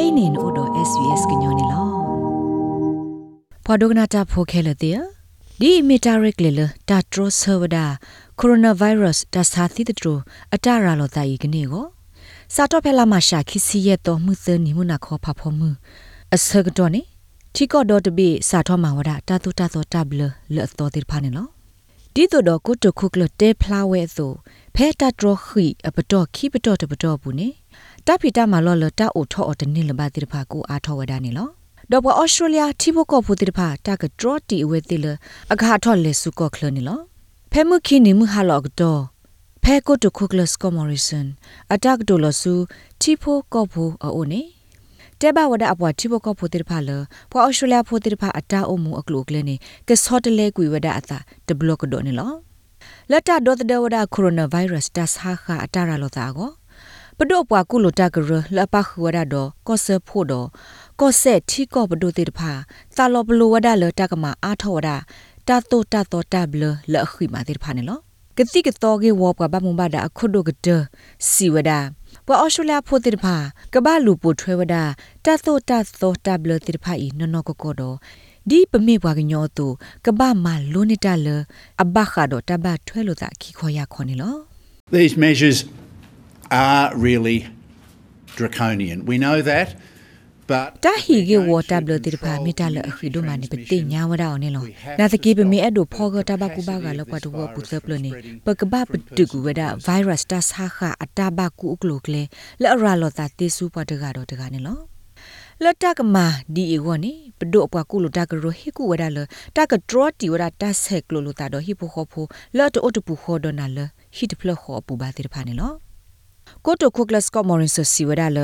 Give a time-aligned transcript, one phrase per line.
[0.00, 1.82] kainin odo svs gnyone lo
[3.64, 4.90] phodogna ta phokhele te
[5.60, 7.84] di metarik lele ta tro servada
[8.40, 10.14] coronavirus ta sa thi tro
[10.54, 11.82] atara lo ta yi gni go
[12.54, 15.32] sa to phela ma sha khisi ye to mu se ni mu na kho pha
[15.38, 15.70] pho mu
[16.34, 17.02] asag do ne
[17.54, 20.22] တီကောဒတ်ဘီစာထောမဝဒတာတူတာသောတဘလ
[20.54, 21.48] လော်တော်တိဖာနေလော
[22.14, 24.32] ဒီတို့တော့ကိုတခုကလတဲဖလာဝဲဆို
[24.74, 27.48] ဖဲတာဒရခီအပတော်ခိပတော်တပတော်ဘူးနေ
[28.06, 31.48] တဖီတာမလော်လတာအိုထောအတနေလဘတိဖာကိုအားထောဝဒနေလော
[31.90, 35.06] တော့ဘောဩစတြေးလျတီဘကောဖူတိဖာတာကဒရတီဝဲတိလ
[35.52, 37.00] အခါထောလေစုကောခလနေလော
[37.52, 39.00] ဖဲမှုခိနေမှုဟာလော့တော့
[39.64, 41.26] ဖဲကိုတခုကလစကောမော်ရီဆန်
[41.72, 42.54] အတက်ဒိုလဆူ
[43.00, 44.42] တီဖိုကောဖူအိုနေ
[45.20, 46.90] တဲဘဝဒအပွားတိဘကဖိုတိဖာလ
[47.30, 49.54] ပွာအော်စတြေးလျဖိုတိဖာအတာအုံမူအကလုကလနေ
[49.88, 52.32] ကဆော့တလေကွေဝဒအတာတဘလကဒိုနေလော
[53.10, 56.50] လက်တာဒေါ်တဒဝဒကိုရိုနာဗိုင်းရပ်စ်တဆာခအတာရလောတာကို
[57.22, 60.46] ပဒိုပွားကုလိုတာကရလပခဝဒတော့ကောဆဖို့တော့
[61.00, 62.52] ကောဆက်ထီကောပဒိုတိတဖာ
[62.96, 64.90] သာလောဘလိုဝဒလတကမာအာထောဝဒ
[65.48, 66.62] တာတိုတာတိုတာဘလ
[66.92, 67.98] လခိမာတိတဖာနေလော
[68.36, 70.68] ကတိကတော်ကေဝဘကဘမဘဒအခုဒိုကတ
[71.28, 71.70] စီဝဒ
[72.26, 73.34] ပွာအော်စတြေးလျဖိုတိတဖာ
[73.74, 74.84] ကဘာလူပိုထွဲဝဒတာ
[75.44, 77.96] သောတာသောတာဘလတိတဖာဤနော်နော်ကကောတော့
[78.50, 79.66] ဒီပမေဘွားကညောတူ
[80.06, 81.28] ကဘာမလိုနေတာလ
[81.82, 84.34] အဘခါတော့တဘထွဲလို့တာခိခေါ်ရခေါ်နေလော
[84.96, 85.58] These measures
[86.50, 87.46] are really
[88.36, 89.06] draconian.
[89.06, 89.76] We know that.
[90.50, 94.64] But တာဟီကေဝတာဘလတိဖာမီတာလအခီဒိုမနိပတိညာဝဒါအောင်နေလော
[94.98, 98.10] နာတကေပမေအဲ့ဒိုဖောကတာဘကူဘာကလောကွာတူဝပူသပလနေ
[98.46, 102.22] ပကဘပတကူဝဒါဗိုင်းရပ်စ်တာဆာခအတာဘကူအကလုကလေ
[102.62, 104.78] လအရာလောတာတေဆူပတကတော့တကနေလော
[105.64, 109.18] လတကမာဒီအေဝနေပဒိုအပွားကုလိုတကရိုဟီကူဝဒါလ
[109.56, 111.46] တကဒရတီဝဒါတဆက်ကလိုလိုတာ
[116.64, 118.40] တော့ဟီပိုခေါဖိုလတ်အိုတပူခေါ်ဒနာလဟီတဖလခေါ်ပူပါတိဖာနေလောကိုတိုခုကလစကောမော်ရင်ဆစီဝဒါလ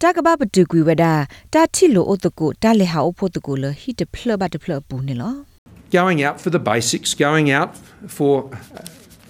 [0.00, 1.14] တာကဘပတူကွေဝဒါ
[1.52, 5.34] တာတီလိုအိုတကိုတာလေဟာအိုဖို့တကိုလဟီတဖလဘတဖလပူနေလော
[5.90, 7.76] going out for the basics, going out
[8.08, 8.50] for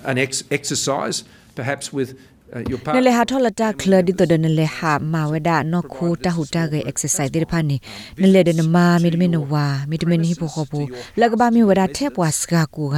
[0.05, 2.19] an ex- exercise, perhaps with
[2.55, 3.03] uh, your န partner.
[3.07, 7.77] လေဟာထောလတာကလဒီတဒနလေဟာမာဝဒါနခိုတာဟူတာဂေ exercise ဒီဖာနီ
[8.23, 10.81] နလေဒနမာမီဒမီနဝါမီဒမီနီပိုခပူ
[11.21, 12.97] လကဘာမီဝဒါထဲပွားစကာကူက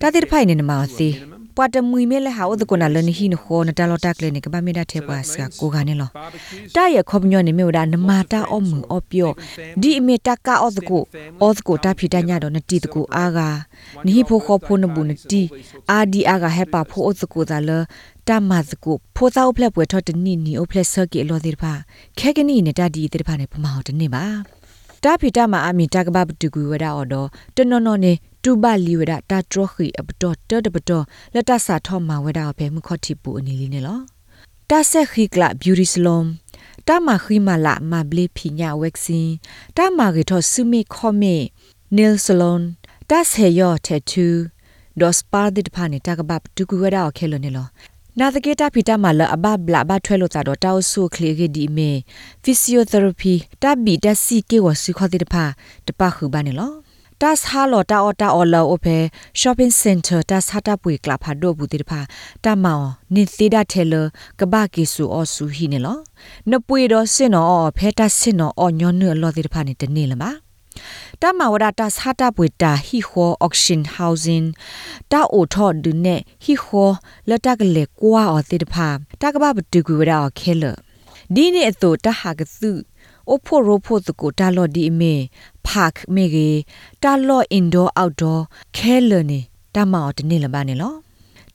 [0.00, 1.08] တာတိဖိုင်နေနမာစီ
[1.56, 6.10] ပွာတမွီမဲလေဟာဥဒကနာလနီဟီနခိုနတလောတာကလေနေကဘာမီဒါထဲပွားစကာကူကနေလော
[6.76, 9.30] တာရခေါပညောနေမြေဝဒါနမာတာအောမူအောပြော
[9.82, 11.02] ဒီအမီတကာအောဒကို
[11.42, 13.48] အောဒကိုတာဖီတညာတော့နတီတကူအာဂါ
[14.06, 15.42] နိဟိဖိုခဖိုနဘူးနတီ
[15.90, 17.70] အာဒီအာဂါဟေပါဖိုအောဒကိုဒါလ
[18.28, 21.72] တာမတ်ကိုဖိုးသောဖလက်ပွဲထော်တနီနီအိုဖလက်ဆာကီလောဒီဖာ
[22.18, 24.24] ခဲကနီနေတာဒီတိဖာနေပမောက်တနေပါ
[25.04, 28.12] တာဖီတာမအမီတကဘပတူကူဝဒအော်တော့တနော်နော်နေ
[28.42, 34.00] တူဘလီဝဒတာထရခီအပတော်တတပတော်လက်တဆာထောမဝဒအော်ဘဲမခော့တီပူအနေလေးနေလော
[34.70, 36.20] တာဆက်ခီကလဘျူတီဆလုံ
[36.88, 39.28] တာမခီမလာမဘလီဖီညာဝက်ဆင်
[39.76, 41.36] တာမဂေထောဆုမီခေါမေ
[41.96, 42.62] နီလ်ဆလွန်
[43.10, 44.26] တာဆေယောတက်တူ
[45.00, 47.66] ဒေါ်စပါဒီတဖာနေတာကဘပတူကူဝဒအော်ခဲလို့နေလော
[48.18, 51.90] နာသကေတာဖီတာမလအဘဘလာဘထွဲလို့တာတော့တောက်ဆုခလီဂေဒီမေ
[52.42, 55.44] ဖီဆီယိုသီရပီတဘီတစီကေဝဆုခတိတဖာ
[55.86, 56.72] တပခုဘာနေလော
[57.22, 58.98] တာစဟာလောတာအော်တာအော်လောအဖေ
[59.40, 62.00] shopping center တာစဟာတာပွေကလာဖာဒိုဘူးတိတဖာ
[62.44, 63.94] တာမောင်နိသီဒထဲလ
[64.40, 65.98] ကဘာကေဆူအောဆူဟီနေလော
[66.50, 70.30] နပွေတော့စင်နော်ဖဲတာစင်နော်အော်ညောနွေလောတိတဖာနေတနေလပါ
[71.20, 74.46] တမဝဒတာစာတာပွေတာဟီခော auction housing
[75.12, 76.90] တာအိုထော့ဒုနေဟီခော
[77.28, 78.88] လတကလေကွာအော်တိတဖာ
[79.20, 80.64] တကဘဘတူကူဝဒအော်ခဲလ
[81.34, 82.70] ဒီနေအတူတဟာကစု
[83.30, 85.14] အိုဖိုရိုဖိုတကိုတာလော်ဒီမေ
[85.66, 86.50] ဖာက်မေဂေ
[87.02, 88.38] တာလော်အင်ဒိုအောက်ဒို
[88.76, 89.40] ခဲလနေ
[89.74, 90.94] တမအော်တနေလပါနေလော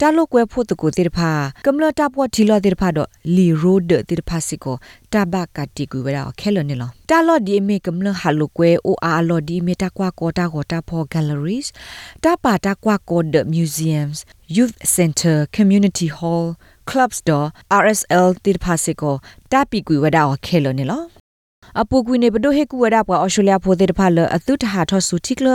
[0.01, 1.31] တာလုကွဲဖို့တကူတိတဖာ
[1.65, 4.75] ကမ္လတာပွားတီလောတိတဖာတော့လီရိုဒတိတဖာစီကို
[5.13, 11.67] တဘကတိကူဝရခဲလနေလောတာလောဒီမေကမ္လဟာလုကွဲအိုအာလောဒီမေတာကွာကောတာကောတာဖော galleries
[12.23, 14.17] တာပါတာကွာကောဒ museums
[14.55, 16.47] youth center community hall
[16.89, 17.39] clubs do
[17.81, 19.15] rsl တိတဖာစီကို
[19.51, 21.14] တာပီကူဝရခဲလနေလော
[21.81, 25.47] အပူကွေနေဘဒိုဟေကူဝဒပွားအော်စတြေးလျဖိုတဲ့တဖာလအသုတဟာထောဆူတိကလ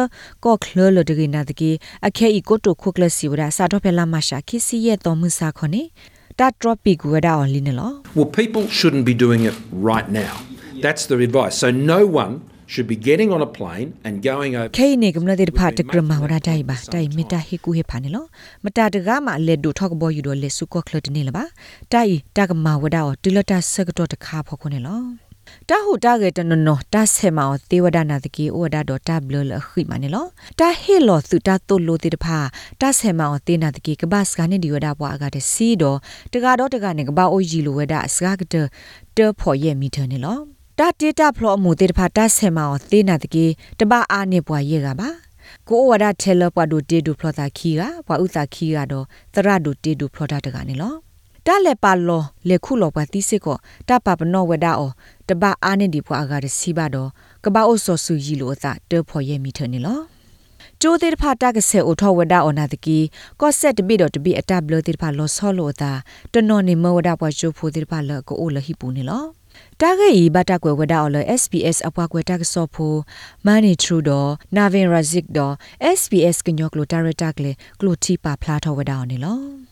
[0.44, 1.70] ကောခလလဒဂိနာတကေ
[2.06, 5.82] အခဲဤကိုတိုခုကလစီဝဒစာတော့ဖဲလာမရှာခိစီရဲ့တော်မှုစာခနေ
[6.38, 9.56] တာဒရော့ပီကူဝဒအော်လင်းနော် Well, people shouldn't be doing it
[9.90, 10.34] right now.
[10.84, 11.54] That's the advice.
[11.62, 12.34] So no one
[12.72, 14.72] should be getting on a plane and going over.
[14.78, 18.24] ခဲနေကမလတဲ့တဖာတကရမဝဒတိုင်ပါတိုင်မီတာဟေကူဟေဖာနေလော
[18.64, 21.44] မတာတကားမှာလက်ဒိုထောက်ဘောယူတော့လက်စုကောခလတနေလပါ
[21.92, 25.00] တိုင်တကမဝဒအော်တူလတာဆကတော့တခါဖော်ခွနေလော
[25.68, 30.26] တာဟုတာကေတနနတာဆေမောသေဝဒနာတကေဩဒါဒတာဘလလခိမနေလော
[30.60, 32.38] တာဟေလောသုတာတုလိုတေတဖာ
[32.80, 35.98] တာဆေမောသေနာတကေကဘတ်စကနေဒီဝဒဘွားကတဲ့စီတော့
[36.32, 38.54] တကာတော့တကနေကဘာအိုဂျီလိုဝဒစကာကတ
[39.16, 40.38] တဖော်ရဲ့မီထနေလော
[40.78, 43.46] တတာတေတာဖလောအမှုတေတဖာတာဆဲမောသေနာတကေ
[43.78, 45.08] တပအားနေပွားရေကပါ
[45.68, 49.04] ကိုဝဒထဲလပွားဒိုတေဒူဖလောတာခီကပွာဥတာခီကတော့
[49.34, 51.09] သရဒိုတေဒူဖလောတာတကနေလော
[51.46, 53.56] တာလက်ပါလောလေခုလောပွားတိစစ်ကော
[53.88, 54.90] တပပနောဝဒအော
[55.28, 57.08] တပအားနေဒီပွားအကားစီပါတော့
[57.44, 60.00] ကပအိုဆောဆူကြီးလိုအတာတေဖော်ရဲ့မိထနေလော
[60.80, 62.98] ကျိုးသေးတဖာတကဆဲအိုထောဝဒအောနာတကီ
[63.40, 65.92] ကော့ဆက်တပိတော့တပိအတပ်ဘလသေးတဖာလောဆောလိုတာ
[66.32, 69.24] တနော်နေမဝဒပွားချိုးဖိုသေးတဖာလကိုအိုလဟိပူနေလော
[69.80, 72.94] တာဂေဤဘတာကွယ်ဝဒအော်လ SPS အပွားကွယ်တက်ဆော့ဖို
[73.46, 74.26] မန်နီထရူဒို
[74.56, 75.50] နာဗင်ရာဇစ်ဒို
[75.98, 79.69] SPS ကညောကလိုတာရတက်လေကလိုတီပါဖလာထောဝဒအော်နေလော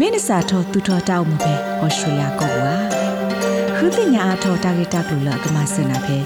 [0.00, 2.74] မင်းစာထောသူထောတောက်မှုပဲဩစတြေးလျကောကွာ
[3.76, 6.18] ခုတင်ညာအထောတာဂေတက်လိုလကမစနာပဲ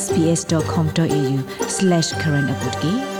[0.00, 3.13] sbs.com.au/current update